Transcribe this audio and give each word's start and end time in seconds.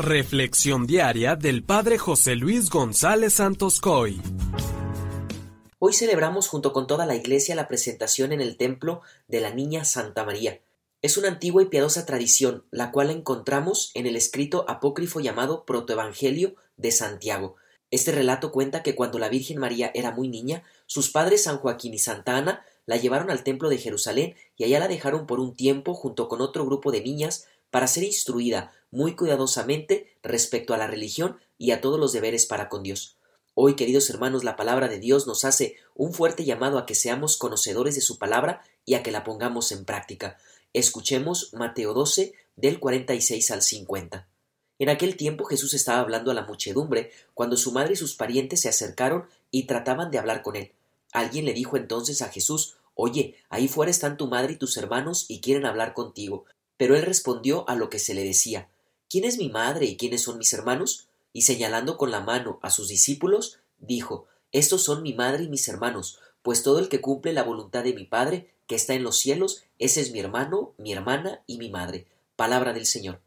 Reflexión 0.00 0.86
diaria 0.86 1.36
del 1.36 1.62
Padre 1.62 1.98
José 1.98 2.34
Luis 2.34 2.70
González 2.70 3.34
Santos 3.34 3.82
Coy. 3.82 4.18
Hoy 5.78 5.92
celebramos 5.92 6.48
junto 6.48 6.72
con 6.72 6.86
toda 6.86 7.04
la 7.04 7.16
Iglesia 7.16 7.54
la 7.54 7.68
presentación 7.68 8.32
en 8.32 8.40
el 8.40 8.56
templo 8.56 9.02
de 9.28 9.42
la 9.42 9.52
Niña 9.52 9.84
Santa 9.84 10.24
María. 10.24 10.62
Es 11.02 11.18
una 11.18 11.28
antigua 11.28 11.62
y 11.62 11.66
piadosa 11.66 12.06
tradición, 12.06 12.64
la 12.70 12.92
cual 12.92 13.10
encontramos 13.10 13.90
en 13.92 14.06
el 14.06 14.16
escrito 14.16 14.64
apócrifo 14.70 15.20
llamado 15.20 15.66
Protoevangelio 15.66 16.54
de 16.78 16.92
Santiago. 16.92 17.56
Este 17.90 18.10
relato 18.10 18.52
cuenta 18.52 18.82
que 18.82 18.94
cuando 18.94 19.18
la 19.18 19.28
Virgen 19.28 19.58
María 19.58 19.90
era 19.92 20.12
muy 20.12 20.28
niña, 20.28 20.62
sus 20.86 21.10
padres 21.10 21.42
San 21.42 21.58
Joaquín 21.58 21.92
y 21.92 21.98
Santa 21.98 22.38
Ana 22.38 22.64
la 22.86 22.96
llevaron 22.96 23.30
al 23.30 23.44
templo 23.44 23.68
de 23.68 23.76
Jerusalén 23.76 24.34
y 24.56 24.64
allá 24.64 24.78
la 24.78 24.88
dejaron 24.88 25.26
por 25.26 25.40
un 25.40 25.54
tiempo 25.54 25.92
junto 25.92 26.26
con 26.26 26.40
otro 26.40 26.64
grupo 26.64 26.90
de 26.90 27.02
niñas 27.02 27.48
para 27.70 27.86
ser 27.86 28.04
instruida 28.04 28.72
muy 28.90 29.14
cuidadosamente 29.14 30.16
respecto 30.22 30.74
a 30.74 30.78
la 30.78 30.86
religión 30.86 31.38
y 31.58 31.70
a 31.70 31.80
todos 31.80 31.98
los 31.98 32.12
deberes 32.12 32.46
para 32.46 32.68
con 32.68 32.82
Dios. 32.82 33.16
Hoy, 33.54 33.74
queridos 33.74 34.08
hermanos, 34.10 34.44
la 34.44 34.56
palabra 34.56 34.88
de 34.88 34.98
Dios 34.98 35.26
nos 35.26 35.44
hace 35.44 35.76
un 35.94 36.12
fuerte 36.12 36.44
llamado 36.44 36.78
a 36.78 36.86
que 36.86 36.94
seamos 36.94 37.36
conocedores 37.36 37.94
de 37.94 38.00
su 38.00 38.18
palabra 38.18 38.62
y 38.84 38.94
a 38.94 39.02
que 39.02 39.10
la 39.10 39.24
pongamos 39.24 39.72
en 39.72 39.84
práctica. 39.84 40.38
Escuchemos 40.72 41.52
Mateo 41.52 41.94
12 41.94 42.32
del 42.56 42.80
46 42.80 43.50
al 43.50 43.62
50. 43.62 44.28
En 44.78 44.88
aquel 44.88 45.16
tiempo 45.16 45.44
Jesús 45.44 45.74
estaba 45.74 46.00
hablando 46.00 46.30
a 46.30 46.34
la 46.34 46.46
muchedumbre 46.46 47.10
cuando 47.34 47.56
su 47.56 47.72
madre 47.72 47.92
y 47.92 47.96
sus 47.96 48.14
parientes 48.14 48.62
se 48.62 48.68
acercaron 48.68 49.26
y 49.50 49.64
trataban 49.64 50.10
de 50.10 50.18
hablar 50.18 50.42
con 50.42 50.56
él. 50.56 50.72
Alguien 51.12 51.44
le 51.44 51.52
dijo 51.52 51.76
entonces 51.76 52.22
a 52.22 52.28
Jesús 52.28 52.76
Oye, 52.94 53.36
ahí 53.48 53.66
fuera 53.68 53.90
están 53.90 54.16
tu 54.16 54.26
madre 54.26 54.54
y 54.54 54.56
tus 54.56 54.76
hermanos 54.76 55.26
y 55.28 55.40
quieren 55.40 55.64
hablar 55.64 55.94
contigo. 55.94 56.44
Pero 56.76 56.96
él 56.96 57.02
respondió 57.02 57.68
a 57.68 57.74
lo 57.74 57.88
que 57.88 57.98
se 57.98 58.14
le 58.14 58.24
decía 58.24 58.68
¿Quién 59.10 59.24
es 59.24 59.38
mi 59.38 59.48
madre 59.48 59.86
y 59.86 59.96
quiénes 59.96 60.22
son 60.22 60.38
mis 60.38 60.52
hermanos? 60.52 61.08
Y 61.32 61.42
señalando 61.42 61.98
con 61.98 62.12
la 62.12 62.20
mano 62.20 62.60
a 62.62 62.70
sus 62.70 62.86
discípulos, 62.86 63.58
dijo 63.80 64.28
Estos 64.52 64.84
son 64.84 65.02
mi 65.02 65.14
madre 65.14 65.42
y 65.42 65.48
mis 65.48 65.66
hermanos, 65.66 66.20
pues 66.42 66.62
todo 66.62 66.78
el 66.78 66.88
que 66.88 67.00
cumple 67.00 67.32
la 67.32 67.42
voluntad 67.42 67.82
de 67.82 67.92
mi 67.92 68.04
Padre, 68.04 68.54
que 68.68 68.76
está 68.76 68.94
en 68.94 69.02
los 69.02 69.18
cielos, 69.18 69.64
ese 69.80 70.00
es 70.00 70.12
mi 70.12 70.20
hermano, 70.20 70.74
mi 70.78 70.92
hermana 70.92 71.42
y 71.48 71.58
mi 71.58 71.70
madre. 71.70 72.06
Palabra 72.36 72.72
del 72.72 72.86
Señor. 72.86 73.20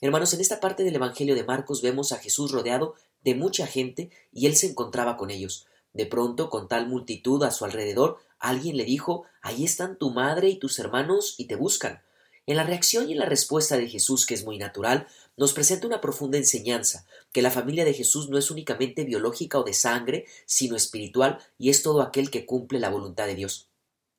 Hermanos, 0.00 0.34
en 0.34 0.40
esta 0.40 0.58
parte 0.58 0.82
del 0.82 0.96
Evangelio 0.96 1.36
de 1.36 1.44
Marcos 1.44 1.82
vemos 1.82 2.10
a 2.10 2.18
Jesús 2.18 2.50
rodeado 2.50 2.96
de 3.22 3.36
mucha 3.36 3.68
gente 3.68 4.10
y 4.32 4.46
él 4.46 4.56
se 4.56 4.66
encontraba 4.66 5.16
con 5.16 5.30
ellos. 5.30 5.68
De 5.92 6.06
pronto, 6.06 6.50
con 6.50 6.66
tal 6.66 6.88
multitud 6.88 7.44
a 7.44 7.52
su 7.52 7.64
alrededor, 7.64 8.18
alguien 8.40 8.76
le 8.76 8.84
dijo 8.84 9.22
Ahí 9.40 9.64
están 9.64 9.98
tu 9.98 10.10
madre 10.10 10.48
y 10.48 10.58
tus 10.58 10.80
hermanos 10.80 11.36
y 11.38 11.46
te 11.46 11.54
buscan. 11.54 12.02
En 12.48 12.56
la 12.56 12.64
reacción 12.64 13.08
y 13.08 13.12
en 13.12 13.18
la 13.18 13.26
respuesta 13.26 13.76
de 13.76 13.88
Jesús, 13.88 14.24
que 14.24 14.32
es 14.32 14.46
muy 14.46 14.56
natural, 14.56 15.06
nos 15.38 15.54
presenta 15.54 15.86
una 15.86 16.00
profunda 16.00 16.36
enseñanza, 16.36 17.06
que 17.32 17.42
la 17.42 17.50
familia 17.50 17.84
de 17.84 17.94
Jesús 17.94 18.28
no 18.28 18.36
es 18.36 18.50
únicamente 18.50 19.04
biológica 19.04 19.58
o 19.58 19.62
de 19.62 19.72
sangre, 19.72 20.26
sino 20.44 20.76
espiritual 20.76 21.38
y 21.56 21.70
es 21.70 21.82
todo 21.82 22.02
aquel 22.02 22.30
que 22.30 22.44
cumple 22.44 22.80
la 22.80 22.90
voluntad 22.90 23.26
de 23.26 23.36
Dios. 23.36 23.68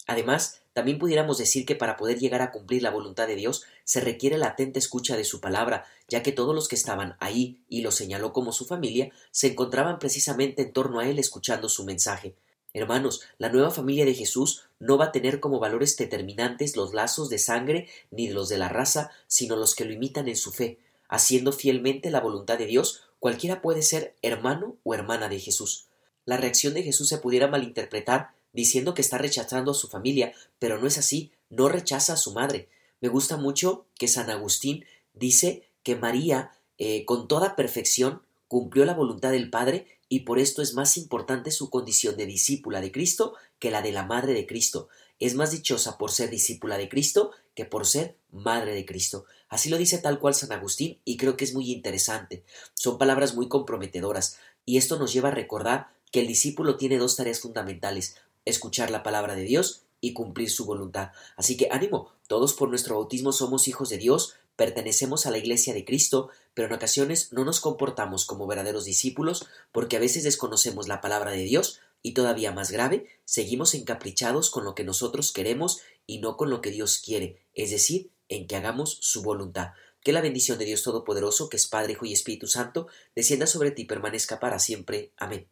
Además, 0.07 0.61
también 0.73 0.97
pudiéramos 0.97 1.37
decir 1.37 1.65
que 1.65 1.75
para 1.75 1.97
poder 1.97 2.19
llegar 2.19 2.41
a 2.41 2.51
cumplir 2.51 2.81
la 2.81 2.89
voluntad 2.89 3.27
de 3.27 3.35
Dios 3.35 3.63
se 3.83 3.99
requiere 3.99 4.37
la 4.37 4.47
atenta 4.47 4.79
escucha 4.79 5.17
de 5.17 5.25
su 5.25 5.41
palabra, 5.41 5.85
ya 6.07 6.23
que 6.23 6.31
todos 6.31 6.55
los 6.55 6.67
que 6.67 6.75
estaban 6.75 7.17
ahí, 7.19 7.63
y 7.67 7.81
lo 7.81 7.91
señaló 7.91 8.31
como 8.31 8.53
su 8.53 8.65
familia, 8.65 9.11
se 9.31 9.47
encontraban 9.47 9.99
precisamente 9.99 10.61
en 10.61 10.73
torno 10.73 10.99
a 10.99 11.07
él 11.07 11.19
escuchando 11.19 11.67
su 11.67 11.83
mensaje. 11.83 12.33
Hermanos, 12.73 13.21
la 13.39 13.49
nueva 13.49 13.71
familia 13.71 14.05
de 14.05 14.13
Jesús 14.13 14.63
no 14.79 14.97
va 14.97 15.05
a 15.05 15.11
tener 15.11 15.39
como 15.39 15.59
valores 15.59 15.97
determinantes 15.97 16.77
los 16.77 16.93
lazos 16.93 17.29
de 17.29 17.39
sangre 17.39 17.89
ni 18.09 18.29
los 18.29 18.47
de 18.47 18.57
la 18.57 18.69
raza, 18.69 19.11
sino 19.27 19.55
los 19.57 19.75
que 19.75 19.85
lo 19.85 19.91
imitan 19.91 20.27
en 20.27 20.37
su 20.37 20.51
fe. 20.51 20.79
Haciendo 21.09 21.51
fielmente 21.51 22.11
la 22.11 22.21
voluntad 22.21 22.57
de 22.57 22.67
Dios, 22.67 23.01
cualquiera 23.19 23.61
puede 23.61 23.81
ser 23.81 24.15
hermano 24.21 24.77
o 24.83 24.93
hermana 24.93 25.27
de 25.27 25.39
Jesús. 25.39 25.87
La 26.25 26.37
reacción 26.37 26.73
de 26.73 26.83
Jesús 26.83 27.09
se 27.09 27.17
pudiera 27.17 27.47
malinterpretar 27.47 28.31
diciendo 28.53 28.93
que 28.93 29.01
está 29.01 29.17
rechazando 29.17 29.71
a 29.71 29.75
su 29.75 29.87
familia, 29.87 30.33
pero 30.59 30.79
no 30.79 30.87
es 30.87 30.97
así, 30.97 31.31
no 31.49 31.69
rechaza 31.69 32.13
a 32.13 32.17
su 32.17 32.33
madre. 32.33 32.69
Me 33.01 33.09
gusta 33.09 33.37
mucho 33.37 33.85
que 33.97 34.07
San 34.07 34.29
Agustín 34.29 34.85
dice 35.13 35.63
que 35.83 35.95
María, 35.95 36.51
eh, 36.77 37.05
con 37.05 37.27
toda 37.27 37.55
perfección, 37.55 38.21
cumplió 38.47 38.85
la 38.85 38.93
voluntad 38.93 39.31
del 39.31 39.49
Padre 39.49 39.87
y 40.09 40.21
por 40.21 40.39
esto 40.39 40.61
es 40.61 40.73
más 40.73 40.97
importante 40.97 41.51
su 41.51 41.69
condición 41.69 42.17
de 42.17 42.25
discípula 42.25 42.81
de 42.81 42.91
Cristo 42.91 43.35
que 43.59 43.71
la 43.71 43.81
de 43.81 43.91
la 43.91 44.05
Madre 44.05 44.33
de 44.33 44.47
Cristo. 44.47 44.89
Es 45.19 45.35
más 45.35 45.51
dichosa 45.51 45.97
por 45.97 46.11
ser 46.11 46.29
discípula 46.29 46.77
de 46.77 46.89
Cristo 46.89 47.31
que 47.53 47.65
por 47.65 47.85
ser 47.85 48.17
Madre 48.31 48.73
de 48.73 48.85
Cristo. 48.85 49.25
Así 49.47 49.69
lo 49.69 49.77
dice 49.77 49.97
tal 49.97 50.19
cual 50.19 50.35
San 50.35 50.51
Agustín 50.51 50.99
y 51.05 51.17
creo 51.17 51.35
que 51.35 51.45
es 51.45 51.53
muy 51.53 51.71
interesante. 51.71 52.43
Son 52.73 52.97
palabras 52.97 53.35
muy 53.35 53.47
comprometedoras 53.47 54.37
y 54.65 54.77
esto 54.77 54.99
nos 54.99 55.13
lleva 55.13 55.29
a 55.29 55.33
recordar 55.33 55.89
que 56.11 56.21
el 56.21 56.27
discípulo 56.27 56.77
tiene 56.77 56.97
dos 56.97 57.15
tareas 57.15 57.39
fundamentales, 57.39 58.15
escuchar 58.45 58.91
la 58.91 59.03
palabra 59.03 59.35
de 59.35 59.43
Dios 59.43 59.83
y 60.01 60.13
cumplir 60.13 60.49
su 60.49 60.65
voluntad. 60.65 61.11
Así 61.35 61.57
que 61.57 61.69
ánimo, 61.71 62.11
todos 62.27 62.53
por 62.53 62.69
nuestro 62.69 62.95
bautismo 62.95 63.31
somos 63.31 63.67
hijos 63.67 63.89
de 63.89 63.97
Dios, 63.97 64.35
pertenecemos 64.55 65.25
a 65.25 65.31
la 65.31 65.37
Iglesia 65.37 65.73
de 65.73 65.85
Cristo, 65.85 66.29
pero 66.53 66.67
en 66.67 66.73
ocasiones 66.73 67.31
no 67.31 67.45
nos 67.45 67.59
comportamos 67.59 68.25
como 68.25 68.47
verdaderos 68.47 68.85
discípulos 68.85 69.47
porque 69.71 69.97
a 69.97 69.99
veces 69.99 70.23
desconocemos 70.23 70.87
la 70.87 71.01
palabra 71.01 71.31
de 71.31 71.43
Dios 71.43 71.79
y 72.01 72.13
todavía 72.13 72.51
más 72.51 72.71
grave, 72.71 73.07
seguimos 73.25 73.73
encaprichados 73.73 74.49
con 74.49 74.63
lo 74.63 74.75
que 74.75 74.83
nosotros 74.83 75.33
queremos 75.33 75.79
y 76.05 76.19
no 76.19 76.37
con 76.37 76.49
lo 76.49 76.61
que 76.61 76.71
Dios 76.71 77.01
quiere, 77.03 77.41
es 77.53 77.71
decir, 77.71 78.11
en 78.29 78.47
que 78.47 78.55
hagamos 78.55 78.97
su 79.01 79.21
voluntad. 79.21 79.73
Que 80.01 80.13
la 80.13 80.21
bendición 80.21 80.57
de 80.57 80.65
Dios 80.65 80.83
Todopoderoso, 80.83 81.49
que 81.49 81.57
es 81.57 81.67
Padre, 81.67 81.93
Hijo 81.93 82.05
y 82.05 82.13
Espíritu 82.13 82.47
Santo, 82.47 82.87
descienda 83.15 83.47
sobre 83.47 83.71
ti 83.71 83.81
y 83.81 83.85
permanezca 83.85 84.39
para 84.39 84.59
siempre. 84.59 85.11
Amén. 85.17 85.47